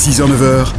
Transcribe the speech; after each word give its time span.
6h-9h, 0.00 0.72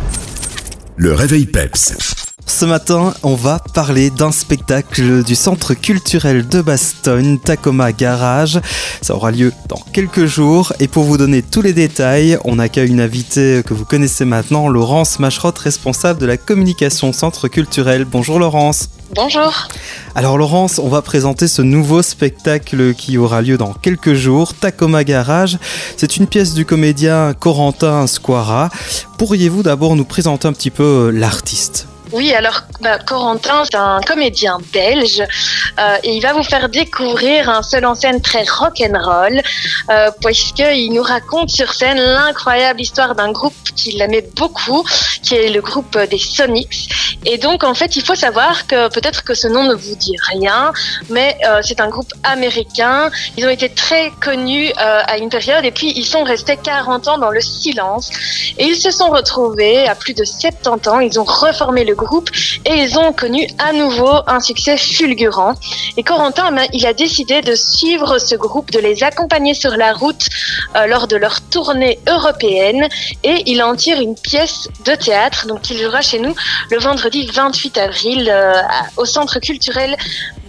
le 0.98 1.14
réveil 1.14 1.46
PEPS. 1.46 2.21
Ce 2.52 2.66
matin, 2.66 3.14
on 3.24 3.34
va 3.34 3.60
parler 3.74 4.10
d'un 4.10 4.32
spectacle 4.32 5.24
du 5.24 5.36
centre 5.36 5.74
culturel 5.74 6.48
de 6.48 6.62
Bastogne, 6.62 7.40
Tacoma 7.40 7.94
Garage. 7.94 8.60
Ça 9.02 9.16
aura 9.16 9.32
lieu 9.32 9.54
dans 9.70 9.80
quelques 9.94 10.26
jours. 10.26 10.74
Et 10.80 10.90
pour 10.90 11.06
vous 11.06 11.18
donner 11.18 11.42
tous 11.42 11.62
les 11.62 11.72
détails, 11.72 12.38
on 12.44 12.60
accueille 12.60 12.90
une 12.90 13.00
invitée 13.00 13.64
que 13.66 13.74
vous 13.74 13.86
connaissez 13.86 14.26
maintenant, 14.26 14.68
Laurence 14.68 15.18
Macherotte, 15.18 15.58
responsable 15.60 16.20
de 16.20 16.26
la 16.26 16.36
communication 16.36 17.14
centre 17.14 17.48
culturel. 17.48 18.04
Bonjour 18.04 18.38
Laurence. 18.38 18.90
Bonjour. 19.16 19.70
Alors 20.14 20.38
Laurence, 20.38 20.78
on 20.78 20.90
va 20.90 21.02
présenter 21.02 21.48
ce 21.48 21.62
nouveau 21.62 22.02
spectacle 22.02 22.94
qui 22.94 23.18
aura 23.18 23.42
lieu 23.42 23.58
dans 23.58 23.74
quelques 23.74 24.14
jours, 24.14 24.54
Tacoma 24.54 25.06
Garage. 25.06 25.58
C'est 25.96 26.18
une 26.18 26.28
pièce 26.28 26.54
du 26.54 26.66
comédien 26.66 27.34
Corentin 27.34 28.06
Squara. 28.08 28.70
Pourriez-vous 29.18 29.64
d'abord 29.64 29.96
nous 29.96 30.06
présenter 30.06 30.50
un 30.50 30.54
petit 30.54 30.70
peu 30.70 30.84
euh, 30.84 31.12
l'artiste? 31.12 31.88
Oui, 32.12 32.34
alors 32.34 32.64
bah, 32.82 33.00
Corentin, 33.00 33.64
c'est 33.64 33.76
un 33.76 34.02
comédien 34.02 34.58
belge 34.74 35.22
euh, 35.22 35.98
et 36.04 36.16
il 36.16 36.22
va 36.22 36.34
vous 36.34 36.44
faire 36.44 36.68
découvrir 36.68 37.50
un 37.50 37.64
seul 37.64 37.86
en 37.86 37.96
scène 37.96 38.22
très 38.22 38.44
rock'n'roll 38.44 39.42
euh, 39.90 40.12
puisqu'il 40.24 40.92
nous 40.94 41.04
raconte 41.04 41.50
sur 41.50 41.74
scène 41.74 41.98
l'incroyable 41.98 42.82
histoire 42.82 43.16
d'un 43.16 43.32
groupe 43.32 43.54
qu'il 43.76 44.02
aimait 44.02 44.28
beaucoup, 44.36 44.84
qui 45.24 45.36
est 45.36 45.50
le 45.50 45.62
groupe 45.62 45.98
des 45.98 46.18
Sonics. 46.18 47.11
Et 47.26 47.38
donc, 47.38 47.64
en 47.64 47.76
fait, 47.76 47.96
il 47.96 48.04
faut 48.04 48.16
savoir 48.16 48.66
que 48.66 48.90
peut-être 48.90 49.24
que 49.24 49.36
ce 49.36 49.48
nom 49.48 49.64
ne 49.64 49.76
vous 49.76 49.96
dit 49.96 50.16
rien, 50.32 50.74
mais 51.10 51.38
euh, 51.48 51.60
c'est 51.62 51.80
un 51.80 51.88
groupe 51.88 52.12
américain. 52.24 53.12
Ils 53.38 53.46
ont 53.46 53.50
été 53.50 53.70
très 53.70 54.12
connus 54.22 54.70
euh, 54.70 55.02
à 55.06 55.18
une 55.18 55.30
période 55.30 55.64
et 55.64 55.72
puis 55.72 55.94
ils 55.96 56.06
sont 56.06 56.24
restés 56.24 56.58
40 56.58 57.08
ans 57.08 57.18
dans 57.20 57.30
le 57.30 57.42
silence. 57.42 58.10
Et 58.58 58.66
ils 58.66 58.76
se 58.76 58.90
sont 58.90 59.10
retrouvés 59.10 59.88
à 59.88 59.94
plus 59.94 60.14
de 60.14 60.24
70 60.24 60.88
ans. 60.90 61.00
Ils 61.00 61.20
ont 61.20 61.24
reformé 61.24 61.84
le 61.84 61.94
groupe 61.94 62.30
et 62.66 62.74
ils 62.74 62.98
ont 62.98 63.14
connu 63.14 63.48
à 63.60 63.72
nouveau 63.74 64.12
un 64.26 64.40
succès 64.40 64.78
fulgurant. 64.78 65.54
Et 65.98 66.04
Corentin, 66.04 66.48
eh 66.50 66.56
ben, 66.56 66.68
il 66.74 66.86
a 66.88 66.94
décidé 66.94 67.42
de 67.42 67.54
suivre 67.54 68.18
ce 68.18 68.36
groupe, 68.36 68.72
de 68.72 68.80
les 68.80 69.04
accompagner 69.04 69.54
sur 69.54 69.78
la 69.78 69.94
route 69.94 70.28
euh, 70.76 70.88
lors 70.88 71.08
de 71.08 71.18
leur 71.18 71.42
tournée 71.42 72.00
européenne 72.08 72.88
et 73.24 73.44
il 73.46 73.62
en 73.62 73.76
tire 73.76 74.02
une 74.02 74.16
pièce 74.16 74.68
de 74.86 74.96
théâtre. 74.96 75.46
Donc 75.46 75.70
il 75.70 75.78
jouera 75.78 76.02
chez 76.02 76.18
nous 76.18 76.34
le 76.72 76.80
vendredi 76.80 77.11
28 77.34 77.78
avril 77.78 78.30
euh, 78.30 78.54
au 78.98 79.06
centre 79.06 79.40
culturel 79.40 79.96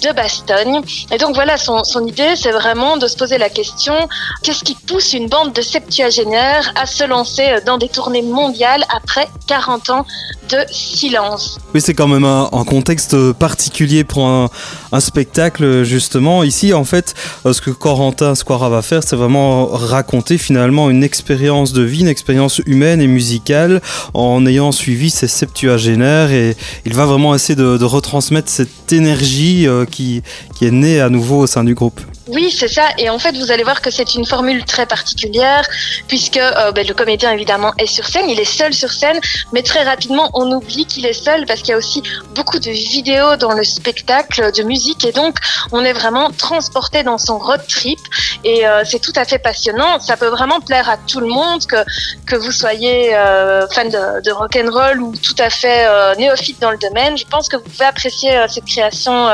de 0.02 0.12
Bastogne. 0.12 0.80
Et 1.10 1.18
donc 1.18 1.34
voilà, 1.34 1.56
son, 1.56 1.84
son 1.84 2.06
idée, 2.06 2.34
c'est 2.36 2.52
vraiment 2.52 2.96
de 2.96 3.06
se 3.06 3.16
poser 3.16 3.38
la 3.38 3.48
question, 3.48 3.94
qu'est-ce 4.42 4.64
qui 4.64 4.74
pousse 4.74 5.12
une 5.12 5.28
bande 5.28 5.52
de 5.52 5.62
septuagénaires 5.62 6.72
à 6.74 6.86
se 6.86 7.04
lancer 7.04 7.60
dans 7.66 7.78
des 7.78 7.88
tournées 7.88 8.22
mondiales 8.22 8.84
après 8.94 9.28
40 9.46 9.90
ans 9.90 10.06
de 10.50 10.58
silence? 10.70 11.58
Oui, 11.74 11.80
c'est 11.80 11.94
quand 11.94 12.08
même 12.08 12.24
un, 12.24 12.64
contexte 12.64 13.32
particulier 13.32 14.04
pour 14.04 14.26
un, 14.26 14.48
spectacle, 15.00 15.84
justement. 15.84 16.42
Ici, 16.42 16.74
en 16.74 16.84
fait, 16.84 17.14
ce 17.44 17.60
que 17.60 17.70
Corentin 17.70 18.34
Squara 18.34 18.68
va 18.68 18.82
faire, 18.82 19.02
c'est 19.02 19.16
vraiment 19.16 19.66
raconter 19.66 20.38
finalement 20.38 20.90
une 20.90 21.02
expérience 21.02 21.72
de 21.72 21.82
vie, 21.82 22.00
une 22.00 22.08
expérience 22.08 22.60
humaine 22.66 23.00
et 23.00 23.06
musicale 23.06 23.80
en 24.14 24.44
ayant 24.46 24.72
suivi 24.72 25.10
ces 25.10 25.28
septuagénaires 25.28 26.30
et 26.30 26.56
il 26.84 26.94
va 26.94 27.06
vraiment 27.06 27.34
essayer 27.34 27.54
de, 27.54 27.76
de 27.76 27.84
retransmettre 27.84 28.50
cette 28.50 28.92
énergie 28.92 29.66
euh, 29.66 29.86
qui, 29.92 30.22
est 30.60 30.70
née 30.70 31.00
à 31.00 31.08
nouveau 31.08 31.40
au 31.40 31.46
sein 31.46 31.62
du 31.62 31.74
groupe. 31.74 32.00
Oui, 32.28 32.54
c'est 32.56 32.68
ça. 32.68 32.88
Et 32.98 33.10
en 33.10 33.18
fait, 33.18 33.36
vous 33.36 33.50
allez 33.50 33.64
voir 33.64 33.80
que 33.80 33.90
c'est 33.90 34.14
une 34.14 34.24
formule 34.24 34.64
très 34.64 34.86
particulière, 34.86 35.68
puisque 36.06 36.36
euh, 36.36 36.70
ben, 36.70 36.86
le 36.86 36.94
comédien, 36.94 37.32
évidemment, 37.32 37.72
est 37.78 37.86
sur 37.86 38.06
scène, 38.06 38.30
il 38.30 38.38
est 38.38 38.44
seul 38.44 38.72
sur 38.72 38.92
scène, 38.92 39.18
mais 39.52 39.62
très 39.62 39.82
rapidement, 39.82 40.30
on 40.34 40.50
oublie 40.52 40.86
qu'il 40.86 41.04
est 41.04 41.12
seul, 41.12 41.46
parce 41.46 41.60
qu'il 41.60 41.70
y 41.70 41.72
a 41.72 41.78
aussi 41.78 42.02
beaucoup 42.34 42.60
de 42.60 42.70
vidéos 42.70 43.34
dans 43.36 43.52
le 43.52 43.64
spectacle 43.64 44.52
de 44.52 44.62
musique, 44.62 45.04
et 45.04 45.10
donc, 45.10 45.36
on 45.72 45.84
est 45.84 45.92
vraiment 45.92 46.30
transporté 46.30 47.02
dans 47.02 47.18
son 47.18 47.38
road 47.38 47.62
trip, 47.68 47.98
et 48.44 48.66
euh, 48.66 48.84
c'est 48.84 49.00
tout 49.00 49.12
à 49.16 49.24
fait 49.24 49.38
passionnant. 49.38 49.98
Ça 49.98 50.16
peut 50.16 50.28
vraiment 50.28 50.60
plaire 50.60 50.88
à 50.88 50.98
tout 50.98 51.20
le 51.20 51.26
monde, 51.26 51.66
que, 51.66 51.84
que 52.26 52.36
vous 52.36 52.52
soyez 52.52 53.16
euh, 53.16 53.66
fan 53.68 53.88
de, 53.88 54.22
de 54.22 54.30
rock 54.30 54.56
and 54.56 54.70
roll 54.70 55.02
ou 55.02 55.16
tout 55.16 55.34
à 55.38 55.50
fait 55.50 55.88
néophyte 56.16 56.60
dans 56.60 56.70
le 56.70 56.78
domaine. 56.78 57.18
Je 57.18 57.24
pense 57.24 57.48
que 57.48 57.56
vous 57.56 57.64
pouvez 57.64 57.84
apprécier 57.84 58.30
cette 58.48 58.64
création 58.64 59.28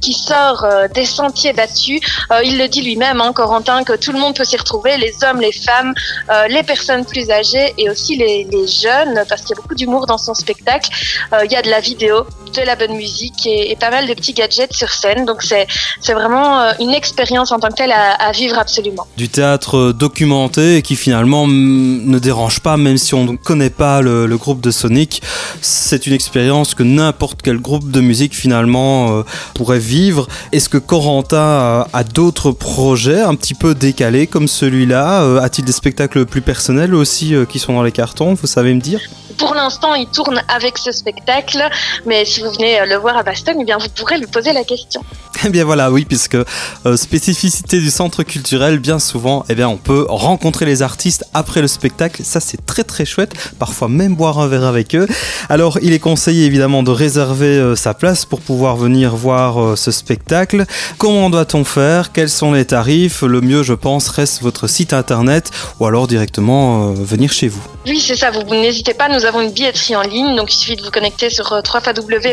qui 0.00 0.14
sort 0.14 0.66
des 0.94 1.04
sentiers 1.04 1.52
battus. 1.52 2.00
Euh, 2.30 2.42
il 2.44 2.58
le 2.58 2.68
dit 2.68 2.82
lui-même, 2.82 3.20
hein, 3.20 3.32
Corentin, 3.32 3.84
que 3.84 3.94
tout 3.94 4.12
le 4.12 4.18
monde 4.18 4.36
peut 4.36 4.44
s'y 4.44 4.56
retrouver, 4.56 4.96
les 4.98 5.14
hommes, 5.24 5.40
les 5.40 5.52
femmes, 5.52 5.94
euh, 6.30 6.46
les 6.48 6.62
personnes 6.62 7.04
plus 7.04 7.30
âgées 7.30 7.74
et 7.78 7.90
aussi 7.90 8.16
les, 8.16 8.46
les 8.50 8.66
jeunes, 8.66 9.24
parce 9.28 9.42
qu'il 9.42 9.50
y 9.50 9.58
a 9.58 9.62
beaucoup 9.62 9.74
d'humour 9.74 10.06
dans 10.06 10.18
son 10.18 10.34
spectacle. 10.34 10.90
Euh, 11.32 11.44
il 11.44 11.52
y 11.52 11.56
a 11.56 11.62
de 11.62 11.70
la 11.70 11.80
vidéo, 11.80 12.26
de 12.60 12.66
la 12.66 12.76
bonne 12.76 12.94
musique 12.94 13.46
et, 13.46 13.70
et 13.70 13.76
pas 13.76 13.90
mal 13.90 14.06
de 14.06 14.14
petits 14.14 14.32
gadgets 14.32 14.72
sur 14.72 14.90
scène. 14.90 15.24
Donc 15.24 15.42
c'est 15.42 15.66
vraiment 16.12 16.60
euh, 16.60 16.72
une 16.80 16.90
expérience 16.90 17.52
en 17.52 17.58
tant 17.58 17.68
que 17.68 17.74
telle 17.74 17.92
à, 17.92 18.12
à, 18.12 18.32
vivre 18.32 18.58
absolument. 18.58 19.06
Du 19.16 19.28
théâtre 19.28 19.92
documenté 19.92 20.76
et 20.76 20.82
qui 20.82 20.96
finalement 20.96 21.46
ne 21.46 22.18
dérange 22.18 22.60
pas, 22.60 22.76
même 22.76 22.98
si 22.98 23.14
on 23.14 23.24
ne 23.24 23.36
connaît 23.36 23.70
pas 23.70 24.00
le, 24.00 24.26
le 24.26 24.36
groupe 24.36 24.60
de 24.60 24.70
Sonic. 24.70 25.22
C'est 25.60 26.06
une 26.06 26.12
expérience 26.12 26.74
que 26.74 26.82
n'importe 26.82 27.40
quel 27.42 27.58
groupe 27.58 27.90
de 27.90 28.00
musique 28.00 28.34
finalement 28.34 29.18
euh, 29.18 29.22
pourrait 29.54 29.78
vivre. 29.78 30.28
Est-ce 30.52 30.68
que 30.68 30.78
Corentin 30.78 31.86
a 31.92 32.04
d'autres 32.04 32.50
projets 32.50 33.20
un 33.20 33.34
petit 33.34 33.54
peu 33.54 33.74
décalés 33.74 34.26
comme 34.26 34.48
celui-là? 34.48 35.22
Euh, 35.22 35.40
A-t-il 35.40 35.64
des 35.64 35.72
spectacles 35.72 36.26
plus 36.26 36.42
personnels 36.42 36.94
aussi 36.94 37.34
euh, 37.34 37.44
qui 37.44 37.58
sont 37.58 37.72
dans 37.74 37.82
les 37.82 37.92
cartons 37.92 38.34
Vous 38.34 38.46
savez 38.46 38.74
me 38.74 38.80
dire? 38.80 39.00
Pour 39.38 39.54
l'instant, 39.54 39.94
il 39.94 40.06
tourne 40.06 40.42
avec 40.48 40.78
ce 40.78 40.92
spectacle, 40.92 41.66
mais 42.06 42.24
si 42.24 42.41
vous 42.42 42.52
venez 42.52 42.84
le 42.86 42.96
voir 42.96 43.16
à 43.16 43.22
Bastogne, 43.22 43.58
eh 43.60 43.64
bien, 43.64 43.78
vous 43.78 43.88
pourrez 43.88 44.18
lui 44.18 44.26
poser 44.26 44.52
la 44.52 44.64
question. 44.64 45.02
Eh 45.44 45.48
bien 45.48 45.64
voilà, 45.64 45.90
oui, 45.90 46.04
puisque 46.04 46.36
euh, 46.36 46.96
spécificité 46.96 47.80
du 47.80 47.90
centre 47.90 48.22
culturel, 48.22 48.78
bien 48.78 48.98
souvent, 48.98 49.44
eh 49.48 49.54
bien, 49.54 49.68
on 49.68 49.76
peut 49.76 50.06
rencontrer 50.08 50.66
les 50.66 50.82
artistes 50.82 51.24
après 51.34 51.60
le 51.60 51.68
spectacle. 51.68 52.22
Ça, 52.24 52.38
c'est 52.38 52.64
très 52.64 52.84
très 52.84 53.04
chouette. 53.04 53.32
Parfois 53.58 53.88
même 53.88 54.14
boire 54.14 54.38
un 54.38 54.46
verre 54.46 54.64
avec 54.64 54.94
eux. 54.94 55.08
Alors, 55.48 55.78
il 55.82 55.92
est 55.92 55.98
conseillé 55.98 56.46
évidemment 56.46 56.82
de 56.82 56.90
réserver 56.90 57.58
euh, 57.58 57.74
sa 57.74 57.94
place 57.94 58.24
pour 58.24 58.40
pouvoir 58.40 58.76
venir 58.76 59.16
voir 59.16 59.60
euh, 59.60 59.76
ce 59.76 59.90
spectacle. 59.90 60.64
Comment 60.98 61.28
doit-on 61.28 61.64
faire? 61.64 62.12
Quels 62.12 62.30
sont 62.30 62.52
les 62.52 62.64
tarifs? 62.64 63.22
Le 63.22 63.40
mieux, 63.40 63.62
je 63.62 63.74
pense, 63.74 64.08
reste 64.08 64.42
votre 64.42 64.68
site 64.68 64.92
internet 64.92 65.50
ou 65.80 65.86
alors 65.86 66.06
directement 66.06 66.90
euh, 66.90 66.94
venir 66.94 67.32
chez 67.32 67.48
vous. 67.48 67.62
Oui, 67.86 67.98
c'est 67.98 68.16
ça. 68.16 68.30
Vous, 68.30 68.42
n'hésitez 68.48 68.94
pas. 68.94 69.08
Nous 69.08 69.24
avons 69.24 69.40
une 69.40 69.50
billetterie 69.50 69.96
en 69.96 70.02
ligne, 70.02 70.36
donc 70.36 70.52
il 70.52 70.56
suffit 70.56 70.76
de 70.76 70.82
vous 70.82 70.90
connecter 70.90 71.30
sur 71.30 71.60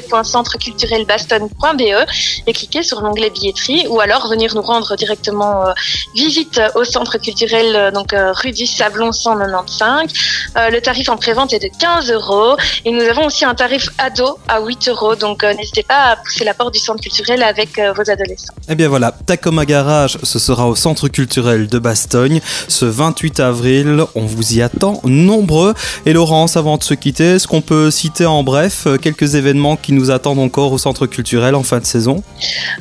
www.centreculturelbaston.be 0.01 2.05
et 2.47 2.53
cliquer 2.53 2.83
sur 2.83 3.01
l'onglet 3.01 3.29
billetterie 3.29 3.85
ou 3.89 3.99
alors 3.99 4.29
venir 4.29 4.55
nous 4.55 4.61
rendre 4.61 4.95
directement 4.95 5.67
euh, 5.67 5.73
visite 6.15 6.61
au 6.75 6.83
centre 6.83 7.17
culturel 7.17 7.75
euh, 7.75 7.91
donc 7.91 8.13
euh, 8.13 8.31
rue 8.33 8.51
du 8.51 8.65
Sablon 8.65 9.11
195. 9.11 10.11
Euh, 10.57 10.69
le 10.69 10.81
tarif 10.81 11.09
en 11.09 11.17
prévente 11.17 11.53
est 11.53 11.59
de 11.59 11.69
15 11.79 12.11
euros 12.11 12.55
et 12.85 12.91
nous 12.91 13.01
avons 13.01 13.25
aussi 13.25 13.45
un 13.45 13.55
tarif 13.55 13.89
ado 13.97 14.37
à 14.47 14.61
8 14.61 14.89
euros. 14.89 15.15
Donc 15.15 15.43
n'hésitez 15.43 15.83
pas 15.83 16.11
à 16.11 16.15
pousser 16.17 16.43
la 16.43 16.53
porte 16.53 16.73
du 16.73 16.79
centre 16.79 17.01
culturel 17.01 17.43
avec 17.43 17.79
vos 17.95 18.09
adolescents. 18.09 18.53
Eh 18.67 18.75
bien 18.75 18.87
voilà, 18.87 19.13
Tacoma 19.25 19.65
Garage, 19.65 20.17
ce 20.23 20.39
sera 20.39 20.67
au 20.67 20.75
centre 20.75 21.07
culturel 21.07 21.67
de 21.67 21.79
Bastogne 21.79 22.41
ce 22.67 22.85
28 22.85 23.39
avril. 23.39 24.03
On 24.15 24.25
vous 24.25 24.53
y 24.53 24.61
attend 24.61 25.01
nombreux. 25.03 25.73
Et 26.05 26.13
Laurence, 26.13 26.57
avant 26.57 26.77
de 26.77 26.83
se 26.83 26.93
quitter, 26.93 27.35
est-ce 27.35 27.47
qu'on 27.47 27.61
peut 27.61 27.91
citer 27.91 28.25
en 28.25 28.43
bref 28.43 28.87
quelques 29.01 29.35
événements 29.35 29.75
qui 29.75 29.88
nous 29.93 30.11
attendent 30.11 30.39
encore 30.39 30.71
au 30.71 30.77
centre 30.77 31.05
culturel 31.05 31.55
en 31.55 31.63
fin 31.63 31.79
de 31.79 31.85
saison 31.85 32.23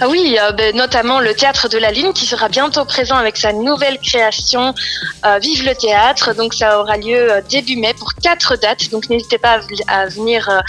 ah 0.00 0.08
oui, 0.08 0.36
euh, 0.40 0.52
ben, 0.52 0.76
notamment 0.76 1.20
le 1.20 1.34
théâtre 1.34 1.68
de 1.68 1.78
la 1.78 1.90
Ligne 1.90 2.12
qui 2.12 2.26
sera 2.26 2.48
bientôt 2.48 2.84
présent 2.84 3.16
avec 3.16 3.36
sa 3.36 3.52
nouvelle 3.52 3.98
création 3.98 4.74
euh, 5.26 5.38
Vive 5.38 5.64
le 5.64 5.74
théâtre. 5.74 6.34
Donc 6.34 6.54
ça 6.54 6.80
aura 6.80 6.96
lieu 6.96 7.32
euh, 7.32 7.40
début 7.48 7.76
mai 7.76 7.94
pour 7.98 8.14
quatre 8.14 8.56
dates. 8.56 8.90
Donc 8.90 9.08
n'hésitez 9.08 9.38
pas 9.38 9.60
à, 9.88 10.00
à 10.02 10.06
venir 10.06 10.48
euh, 10.48 10.60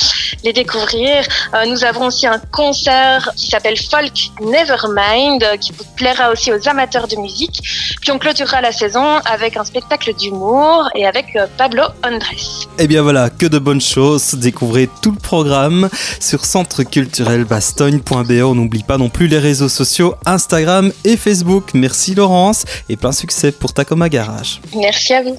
les 0.44 0.54
découvrir. 0.54 1.26
Nous 1.68 1.84
avons 1.84 2.08
aussi 2.08 2.28
un 2.28 2.40
concert 2.52 3.30
qui 3.36 3.48
s'appelle 3.48 3.78
Folk 3.78 4.14
Nevermind 4.42 5.44
qui 5.60 5.72
vous 5.72 5.84
plaira 5.96 6.32
aussi 6.32 6.52
aux 6.52 6.68
amateurs 6.68 7.08
de 7.08 7.16
musique. 7.18 7.62
Puis 8.02 8.12
on 8.12 8.20
clôturera 8.20 8.62
la 8.62 8.72
saison 8.72 9.18
avec 9.26 9.58
un 9.58 9.66
spectacle 9.66 10.14
d'humour 10.14 10.90
et 10.96 11.06
avec 11.06 11.38
Pablo 11.58 11.84
Andrés. 12.04 12.68
Et 12.78 12.88
bien 12.88 13.02
voilà, 13.02 13.30
que 13.30 13.46
de 13.46 13.60
bonnes 13.60 13.82
choses. 13.82 14.36
Découvrez 14.36 14.90
tout 15.02 15.12
le 15.12 15.18
programme 15.20 15.90
sur 16.30 16.46
centreculturelbastogne.be. 16.46 18.44
On 18.44 18.54
n'oublie 18.54 18.84
pas 18.84 19.00
non 19.00 19.10
plus 19.10 19.28
les 19.28 19.40
réseaux 19.40 19.68
sociaux 19.68 20.14
Instagram 20.26 20.92
et 21.04 21.18
Facebook. 21.18 21.72
Merci 21.74 22.14
Laurence 22.14 22.66
et 22.88 22.98
plein 22.98 23.12
succès 23.12 23.52
pour 23.52 23.74
Tacoma 23.74 24.10
Garage. 24.10 24.62
Merci 24.76 25.14
à 25.14 25.24
vous. 25.24 25.38